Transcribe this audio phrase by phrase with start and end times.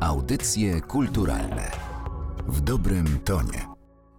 [0.00, 1.70] Audycje kulturalne
[2.48, 3.66] w dobrym tonie.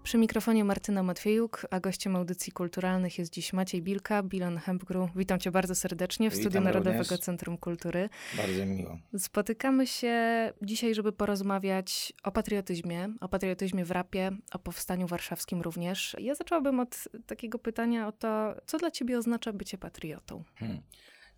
[0.03, 5.09] Przy mikrofonie Martyna Matwiejuk, a gościem audycji kulturalnych jest dziś Maciej Bilka, Bilan Hempgru.
[5.15, 7.19] Witam cię bardzo serdecznie w Witam Studiu Narodowego również.
[7.19, 8.09] Centrum Kultury.
[8.37, 8.97] Bardzo mi miło.
[9.17, 10.15] Spotykamy się
[10.61, 16.15] dzisiaj, żeby porozmawiać o patriotyzmie, o patriotyzmie w rapie, o powstaniu warszawskim również.
[16.19, 20.43] Ja zaczęłabym od takiego pytania o to, co dla ciebie oznacza bycie patriotą?
[20.55, 20.81] Hmm.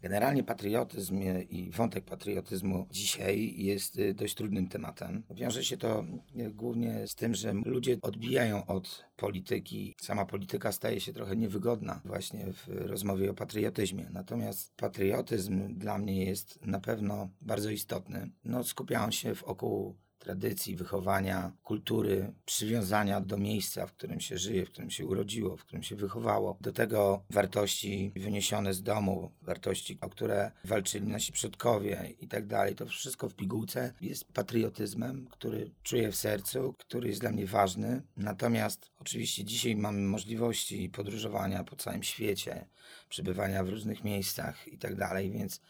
[0.03, 5.23] Generalnie patriotyzm i wątek patriotyzmu dzisiaj jest y, dość trudnym tematem.
[5.29, 6.05] Wiąże się to
[6.39, 9.95] y, głównie z tym, że ludzie odbijają od polityki.
[10.01, 14.09] Sama polityka staje się trochę niewygodna właśnie w rozmowie o patriotyzmie.
[14.11, 18.29] Natomiast patriotyzm dla mnie jest na pewno bardzo istotny.
[18.43, 24.65] No, skupia on się wokół tradycji, wychowania, kultury, przywiązania do miejsca, w którym się żyje,
[24.65, 26.57] w którym się urodziło, w którym się wychowało.
[26.61, 32.75] Do tego wartości wyniesione z domu, wartości, o które walczyli nasi przodkowie i tak dalej.
[32.75, 38.01] To wszystko w pigułce jest patriotyzmem, który czuję w sercu, który jest dla mnie ważny.
[38.17, 42.67] Natomiast oczywiście dzisiaj mamy możliwości podróżowania po całym świecie,
[43.09, 45.61] przebywania w różnych miejscach i tak dalej, więc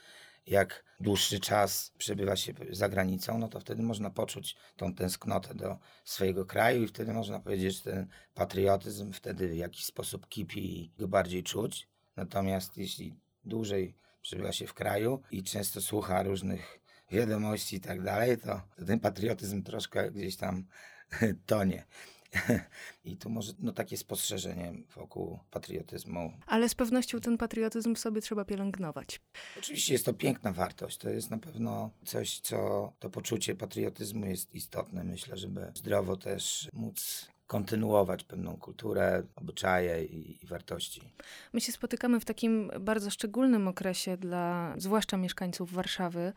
[0.47, 5.77] jak dłuższy czas przebywa się za granicą, no to wtedy można poczuć tą tęsknotę do
[6.03, 10.91] swojego kraju i wtedy można powiedzieć, że ten patriotyzm wtedy w jakiś sposób kipi i
[10.97, 11.87] go bardziej czuć.
[12.15, 16.79] Natomiast jeśli dłużej przebywa się w kraju i często słucha różnych
[17.11, 20.65] wiadomości i tak dalej, to, ten patriotyzm troszkę gdzieś tam
[21.45, 21.85] tonie.
[23.05, 26.33] I tu może no, takie spostrzeżenie wokół patriotyzmu.
[26.47, 29.21] Ale z pewnością ten patriotyzm sobie trzeba pielęgnować.
[29.57, 30.97] Oczywiście jest to piękna wartość.
[30.97, 35.03] To jest na pewno coś, co to poczucie patriotyzmu jest istotne.
[35.03, 41.01] Myślę, żeby zdrowo też móc kontynuować pewną kulturę, obyczaje i, i, wartości.
[41.53, 46.33] My się spotykamy w takim bardzo szczególnym okresie dla zwłaszcza mieszkańców Warszawy.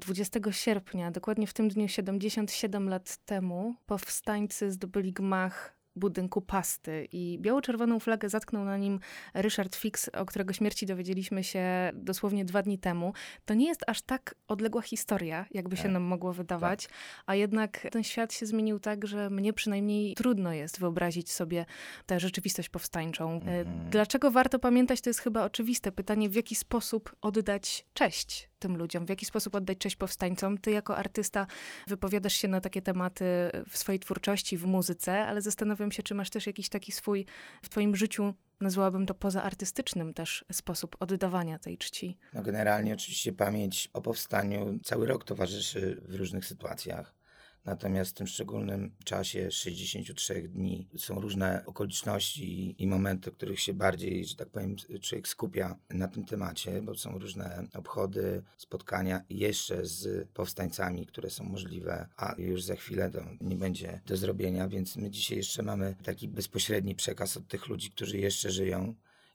[0.00, 7.38] 20 sierpnia, dokładnie w tym dniu 77 lat temu, powstańcy zdobyli gmach budynku pasty i
[7.40, 9.00] biało-czerwoną flagę zatknął na nim
[9.34, 11.64] Ryszard Fix, o którego śmierci dowiedzieliśmy się
[11.94, 13.12] dosłownie dwa dni temu.
[13.44, 15.92] To nie jest aż tak odległa historia, jakby się Tak.
[15.92, 16.96] nam mogło wydawać, Tak.
[17.26, 21.66] a jednak ten świat się zmienił tak, że mnie przynajmniej trudno jest wyobrazić sobie
[22.06, 23.32] tę rzeczywistość powstańczą.
[23.46, 23.90] E, Mhm.
[23.90, 29.06] Dlaczego warto pamiętać, to jest chyba oczywiste pytanie, w jaki sposób oddać cześć tym ludziom,
[29.06, 30.58] w jaki sposób oddać cześć powstańcom.
[30.58, 31.46] Ty jako artysta
[31.86, 33.24] wypowiadasz się na takie tematy
[33.68, 37.26] w swojej twórczości, w muzyce, ale zastanawiam się, czy masz też jakiś taki swój
[37.62, 42.18] w twoim życiu, nazwałabym to pozaartystycznym też sposób oddawania tej czci.
[42.34, 47.21] No generalnie oczywiście pamięć o powstaniu cały rok towarzyszy w różnych sytuacjach.
[47.64, 53.74] Natomiast w tym szczególnym czasie 63 dni są różne okoliczności i momenty, w których się
[53.74, 59.86] bardziej, że tak powiem, człowiek skupia na tym temacie, bo są różne obchody, spotkania jeszcze
[59.86, 64.96] z powstańcami, które są możliwe, a już za chwilę to nie będzie do zrobienia, więc
[64.96, 68.94] my dzisiaj jeszcze mamy taki bezpośredni przekaz od tych ludzi, którzy jeszcze żyją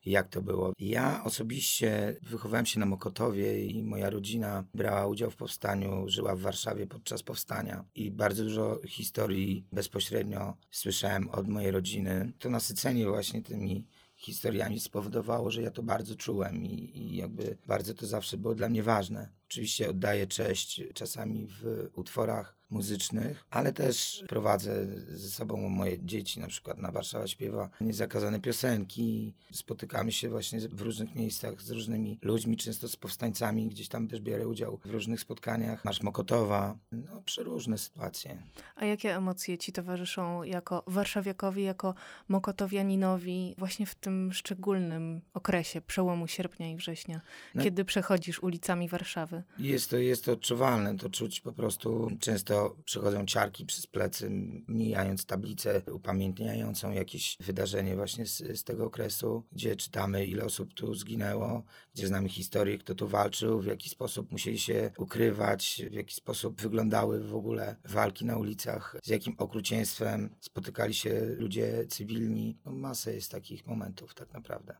[0.09, 0.73] jak to było.
[0.79, 6.39] Ja osobiście wychowałem się na Mokotowie i moja rodzina brała udział w powstaniu, żyła w
[6.39, 12.33] Warszawie podczas powstania i bardzo dużo historii bezpośrednio słyszałem od mojej rodziny.
[12.39, 17.93] To nasycenie właśnie tymi historiami spowodowało, że ja to bardzo czułem i, i jakby bardzo
[17.93, 19.36] to zawsze było dla mnie ważne.
[19.51, 26.47] Oczywiście oddaję cześć czasami w utworach muzycznych, ale też prowadzę ze sobą moje dzieci, na
[26.47, 29.33] przykład na Warszawa śpiewa niezakazane piosenki.
[29.51, 34.21] Spotykamy się właśnie w różnych miejscach z różnymi ludźmi, często z powstańcami, gdzieś tam też
[34.21, 35.85] biorę udział w różnych spotkaniach.
[35.85, 38.37] Marsz Mokotowa, no przeróżne sytuacje.
[38.75, 41.93] A jakie emocje ci towarzyszą jako warszawiakowi, jako
[42.27, 47.21] mokotowianinowi właśnie w tym szczególnym okresie przełomu sierpnia i września,
[47.55, 49.36] No- kiedy przechodzisz ulicami Warszawy?
[49.59, 52.11] Jest to, jest to odczuwalne, to czuć po prostu.
[52.19, 54.29] Często przechodzą ciarki przez plecy,
[54.67, 60.95] mijając tablicę upamiętniającą jakieś wydarzenie właśnie z, z tego okresu, gdzie czytamy, ile osób tu
[60.95, 61.63] zginęło,
[61.95, 66.61] gdzie znamy historię, kto tu walczył, w jaki sposób musieli się ukrywać, w jaki sposób
[66.61, 72.57] wyglądały w ogóle walki na ulicach, z jakim okrucieństwem spotykali się ludzie cywilni.
[72.65, 74.77] No, masę jest takich momentów tak naprawdę.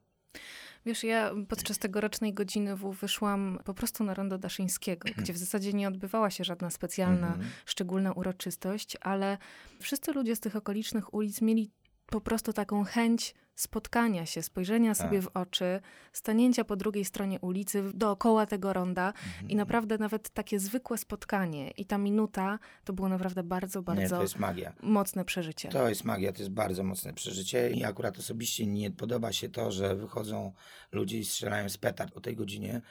[0.87, 5.73] Wiesz, ja podczas tegorocznej godziny W wyszłam po prostu na rondo Daszyńskiego, gdzie w zasadzie
[5.73, 7.49] nie odbywała się żadna specjalna, Mhm.
[7.65, 9.37] szczególna uroczystość, ale
[9.79, 11.71] wszyscy ludzie z tych okolicznych ulic mieli
[12.09, 15.81] po prostu taką chęć spotkania się, spojrzenia sobie w oczy,
[16.13, 19.13] stanięcia po drugiej stronie ulicy, dookoła tego ronda
[19.49, 24.15] i naprawdę nawet takie zwykłe spotkanie i ta minuta to było naprawdę bardzo, Nie, bardzo
[24.15, 24.73] to jest magia.
[24.81, 25.69] mocne przeżycie.
[25.69, 29.71] To jest magia, to jest bardzo mocne przeżycie i akurat osobiście nie podoba się to,
[29.71, 30.53] że wychodzą
[30.91, 32.81] ludzie i strzelają z petard o tej godzinie,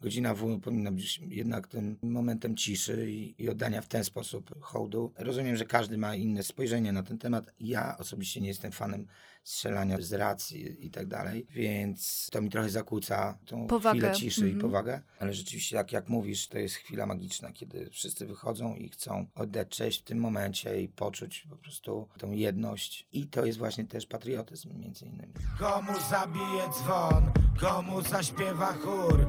[0.00, 5.12] godzina W powinna być jednak tym momentem ciszy i, i oddania w ten sposób hołdu.
[5.18, 7.50] Rozumiem, że każdy ma inne spojrzenie na ten temat.
[7.60, 9.06] Ja osobiście nie jestem fanem
[9.44, 13.98] strzelania z racji i tak dalej, więc to mi trochę zakłóca tą powagę.
[13.98, 14.58] chwilę ciszy Mhm.
[14.58, 18.88] i powagę, ale rzeczywiście, tak jak mówisz, to jest chwila magiczna, kiedy wszyscy wychodzą i
[18.88, 23.58] chcą oddać cześć w tym momencie i poczuć po prostu tą jedność i to jest
[23.58, 25.32] właśnie też patriotyzm między innymi.
[25.58, 29.26] Komu zabije dzwon, komu zaśpiewa chór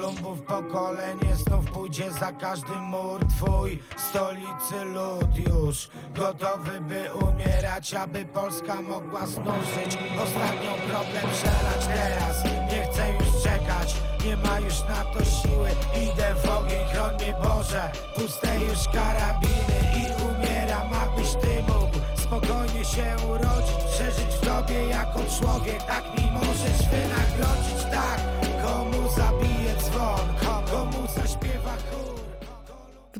[0.00, 3.20] Kolumbów pokolenie znów pójdzie za każdy mur.
[3.36, 9.98] Twój stolicy lud już gotowy by umierać Aby Polska mogła znów żyć.
[10.22, 12.44] Ostatnią problem przelać teraz.
[12.44, 13.94] Nie chcę już czekać,
[14.24, 15.70] nie ma już na to siły.
[16.02, 17.90] Idę w ogień, chroń mnie Boże.
[18.16, 23.84] Puste już karabiny i umieram Abyś Ty mógł spokojnie się urodzić.
[23.94, 28.49] Przeżyć w Tobie jako człowiek Tak mi możesz wynagrodzić, tak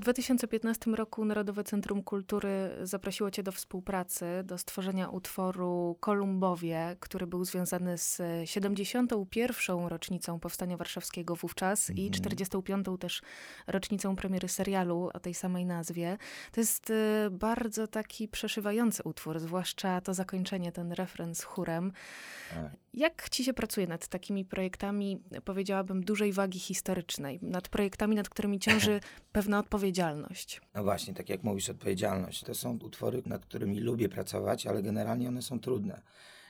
[0.01, 7.45] 2015 roku Narodowe Centrum Kultury zaprosiło cię do współpracy, do stworzenia utworu Kolumbowie, który był
[7.45, 9.87] związany z 71.
[9.87, 12.87] rocznicą Powstania Warszawskiego wówczas i 45.
[13.01, 13.23] też
[13.67, 16.19] rocznicą premiery serialu o tej samej nazwie.
[16.53, 16.95] To jest y,
[17.31, 21.93] bardzo taki przeszywający utwór, zwłaszcza to zakończenie, ten refren z chórem.
[22.95, 28.59] Jak ci się pracuje nad takimi projektami, powiedziałabym, dużej wagi historycznej, nad projektami, nad którymi
[28.67, 29.01] ciąży
[29.33, 30.61] pewna odpowiedzialność?
[30.75, 32.45] No właśnie, tak jak mówisz, odpowiedzialność.
[32.45, 36.03] To są utwory, nad którymi lubię pracować, ale generalnie one są trudne.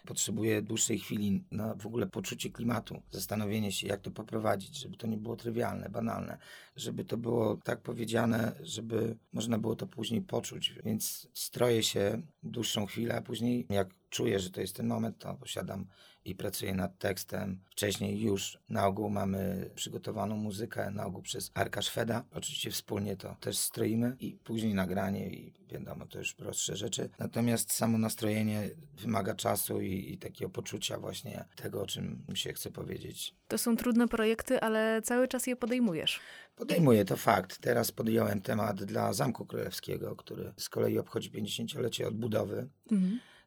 [0.07, 5.07] Potrzebuję dłuższej chwili na w ogóle poczucie klimatu, zastanowienie się, jak to poprowadzić, żeby to
[5.07, 6.39] nie było trywialne, banalne,
[6.77, 10.75] żeby to było tak powiedziane, żeby można było to później poczuć.
[10.85, 15.35] Więc stroję się dłuższą chwilę, a później jak czuję, że to jest ten moment, to
[15.35, 15.87] posiadam
[16.25, 17.61] i pracuję nad tekstem.
[17.71, 22.25] Wcześniej już na ogół mamy przygotowaną muzykę, na ogół przez Arka Szweda.
[22.35, 27.11] Oczywiście wspólnie to też stroimy i później nagranie i wiadomo, to już prostsze rzeczy.
[27.19, 32.71] Natomiast samo nastrojenie wymaga czasu i, i takiego poczucia właśnie tego, o czym się chce
[32.71, 33.35] powiedzieć.
[33.49, 36.21] To są trudne projekty, ale cały czas je podejmujesz.
[36.57, 37.59] Podejmuję, to fakt.
[37.59, 42.69] Teraz podjąłem temat dla Zamku Królewskiego, który z kolei obchodzi 50-lecie odbudowy.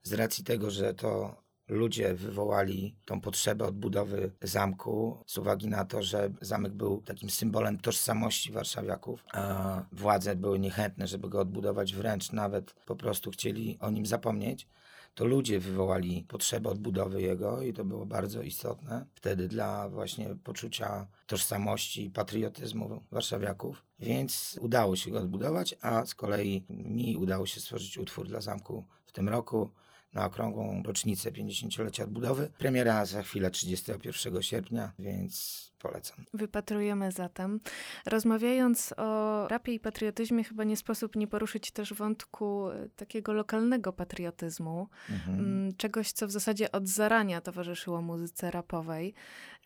[0.03, 6.03] Z racji tego, że to ludzie wywołali tą potrzebę odbudowy zamku z uwagi na to,
[6.03, 12.31] że zamek był takim symbolem tożsamości warszawiaków, a władze były niechętne, żeby go odbudować, wręcz
[12.31, 14.67] nawet po prostu chcieli o nim zapomnieć.
[15.15, 21.07] To ludzie wywołali potrzebę odbudowy jego i to było bardzo istotne wtedy dla właśnie poczucia
[21.27, 23.83] tożsamości i patriotyzmu warszawiaków.
[23.99, 28.85] Więc udało się go odbudować, a z kolei mi udało się stworzyć utwór dla zamku
[29.05, 29.69] w tym roku
[30.13, 32.49] na okrągłą rocznicę 50-lecia odbudowy.
[32.57, 36.25] Premiera za chwilę 31 sierpnia, więc polecam.
[36.33, 37.59] Wypatrujemy zatem.
[38.05, 43.93] Rozmawiając o rapie i patriotyzmie, chyba nie sposób nie poruszyć też wątku e, takiego lokalnego
[43.93, 45.39] patriotyzmu, Mhm.
[45.39, 49.13] mm, czegoś, co w zasadzie od zarania towarzyszyło muzyce rapowej.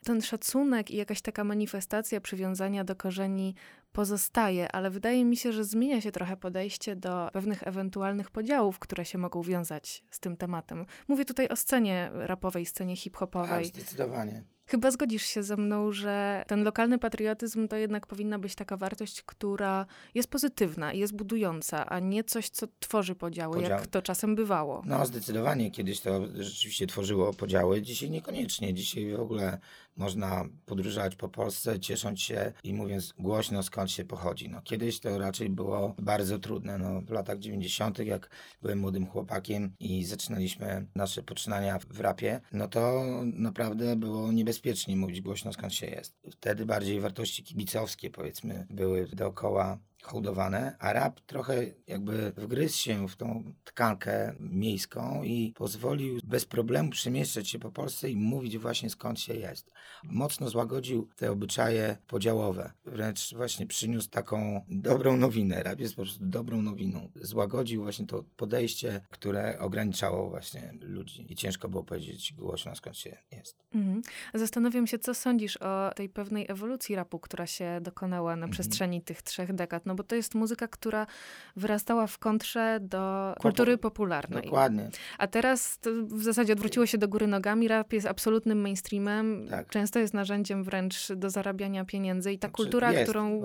[0.04, 3.56] Ten szacunek i jakaś taka manifestacja przywiązania do korzeni
[3.98, 9.06] pozostaje, ale wydaje mi się, że zmienia się trochę podejście do pewnych ewentualnych podziałów, które
[9.06, 10.86] się mogą wiązać z tym tematem.
[11.08, 13.66] Mówię tutaj o scenie rapowej, scenie hip-hopowej.
[13.66, 14.44] zdecydowanie.
[14.68, 19.22] Chyba zgodzisz się ze mną, że ten lokalny patriotyzm to jednak powinna być taka wartość,
[19.22, 19.86] która
[20.16, 24.82] jest pozytywna i jest budująca, a nie coś, co tworzy podziały, jak to czasem bywało.
[24.86, 28.74] No, zdecydowanie kiedyś to rzeczywiście tworzyło podziały, dzisiaj niekoniecznie.
[28.74, 29.60] Dzisiaj w ogóle
[29.98, 34.50] można podróżować po Polsce, ciesząc się i mówiąc głośno, skąd się pochodzi.
[34.50, 36.78] No, kiedyś to raczej było bardzo trudne.
[36.78, 38.30] No, w latach 90., jak
[38.62, 45.22] byłem młodym chłopakiem i zaczynaliśmy nasze poczynania w rapie, no to naprawdę było niebezpiecznie mówić
[45.22, 46.18] głośno, skąd się jest.
[46.32, 53.16] Wtedy bardziej wartości kibicowskie, powiedzmy, były dookoła hołdowane, a rap trochę jakby wgryzł się w
[53.16, 59.20] tą tkankę miejską i pozwolił bez problemu przemieszczać się po Polsce i mówić właśnie skąd
[59.20, 59.72] się jest.
[60.04, 62.72] Mocno złagodził te obyczaje podziałowe.
[62.86, 65.64] Wręcz właśnie przyniósł taką dobrą nowinę.
[65.64, 67.10] Rap jest po prostu dobrą nowiną.
[67.16, 73.18] Złagodził właśnie to podejście, które ograniczało właśnie ludzi i ciężko było powiedzieć głośno skąd się
[73.32, 73.64] jest.
[73.76, 74.02] Mhm.
[74.34, 78.52] Zastanawiam się, co sądzisz o tej pewnej ewolucji rapu, która się dokonała na Mhm.
[78.52, 81.08] przestrzeni tych trzech dekad, no bo to jest muzyka, która
[81.56, 84.44] wyrastała w kontrze do kultury popularnej.
[84.44, 84.90] Dokładnie.
[85.18, 87.68] A teraz w zasadzie odwróciło się do góry nogami.
[87.68, 89.48] Rap jest absolutnym mainstreamem.
[89.50, 89.70] Tak.
[89.70, 92.32] Często jest narzędziem wręcz do zarabiania pieniędzy.
[92.34, 93.42] I ta Znaczy, kultura, jest, którą,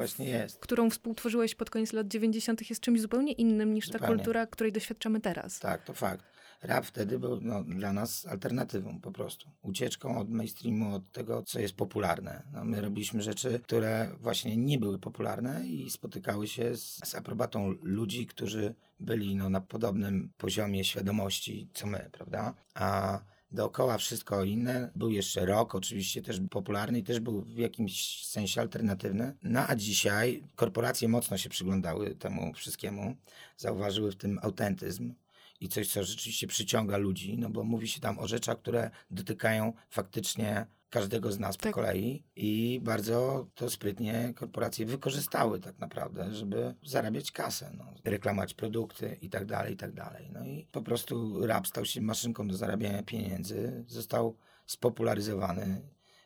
[0.61, 4.17] którą współtworzyłeś pod koniec lat 90., jest czymś zupełnie innym niż ta Zupełnie.
[4.17, 5.59] kultura, której doświadczamy teraz.
[5.59, 6.25] Tak, to fakt.
[6.63, 9.51] Rap wtedy był no, dla nas alternatywą po prostu.
[9.63, 12.43] Ucieczką od mainstreamu, od tego, co jest popularne.
[12.53, 17.75] No, my robiliśmy rzeczy, które właśnie nie były popularne i spotykały się z, z aprobatą
[17.83, 22.55] ludzi, którzy byli no, na podobnym poziomie świadomości, co my, prawda?
[22.75, 23.21] A
[23.53, 24.91] dookoła wszystko inne.
[24.97, 29.37] Był jeszcze rok, oczywiście też popularny i też był w jakimś sensie alternatywny.
[29.43, 33.17] No a dzisiaj korporacje mocno się przyglądały temu wszystkiemu,
[33.57, 35.15] zauważyły w tym autentyzm
[35.63, 39.73] i coś, co rzeczywiście przyciąga ludzi, no bo mówi się tam o rzeczach, które dotykają
[39.91, 41.73] faktycznie każdego z nas Tak.
[41.73, 48.55] po kolei i bardzo to sprytnie korporacje wykorzystały tak naprawdę, żeby zarabiać kasę, no, reklamować
[48.55, 50.31] produkty i tak dalej, i tak dalej.
[50.33, 55.83] No i po prostu rap stał się maszynką do zarabiania pieniędzy, został spopularyzowany,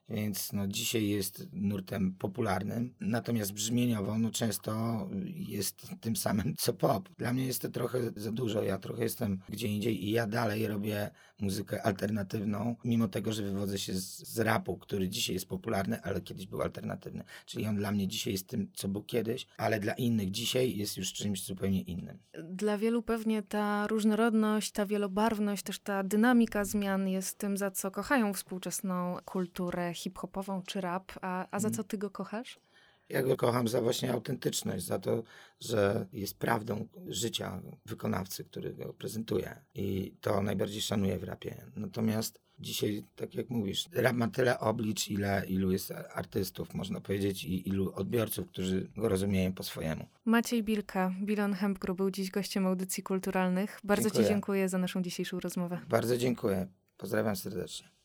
[0.08, 5.00] więc no, dzisiaj jest nurtem popularnym, natomiast brzmieniowo no, często
[5.34, 7.08] jest tym samym co pop.
[7.18, 10.66] Dla mnie jest to trochę za dużo, ja trochę jestem gdzie indziej i ja dalej
[10.66, 11.10] robię
[11.40, 16.20] muzykę alternatywną, mimo tego, że wywodzę się z, z rapu, który dzisiaj jest popularny, ale
[16.20, 17.24] kiedyś był alternatywny.
[17.46, 20.96] Czyli on dla mnie dzisiaj jest tym, co był kiedyś, ale dla innych dzisiaj jest
[20.96, 22.18] już czymś zupełnie innym.
[22.44, 27.90] Dla wielu pewnie ta różnorodność, ta wielobarwność, też ta dynamika zmian jest tym, za co
[27.90, 31.12] kochają współczesną kulturę hip-hopową czy rap.
[31.22, 32.60] A, a za co ty go kochasz?
[33.08, 35.22] Ja go kocham za właśnie autentyczność, za to,
[35.60, 39.56] że jest prawdą życia wykonawcy, który go prezentuje.
[39.74, 41.64] I to najbardziej szanuję w rapie.
[41.76, 47.44] Natomiast dzisiaj, tak jak mówisz, rap ma tyle oblicz, ile, ilu jest artystów, można powiedzieć,
[47.44, 50.06] i ilu odbiorców, którzy go rozumieją po swojemu.
[50.24, 53.80] Maciej Bilka, Bilon Hempgru był dziś gościem audycji kulturalnych.
[53.84, 54.24] Bardzo Dziękuję.
[54.24, 55.80] ci dziękuję za naszą dzisiejszą rozmowę.
[55.88, 56.66] Bardzo dziękuję.
[56.96, 57.95] Pozdrawiam serdecznie.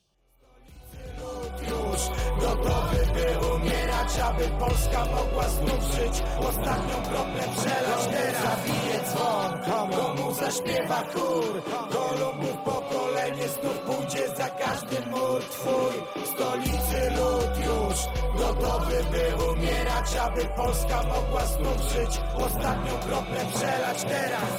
[1.91, 2.01] Już
[2.41, 6.23] gotowy by umierać, aby Polska mogła znów żyć.
[6.49, 8.43] Ostatnią kroplę przelać teraz.
[8.43, 11.61] Zabije dzwon, komu zaśpiewa chór.
[11.93, 16.23] Kolumbów pokolenie znów pójdzie za każdy mur twój.
[16.23, 17.97] W stolicy lud już
[18.37, 22.21] gotowy by umierać, aby Polska mogła znów żyć.
[22.35, 24.51] Ostatnią kroplę przelać teraz.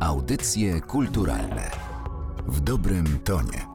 [0.00, 1.91] Audycje kulturalne
[2.52, 3.71] w dobrym tonie.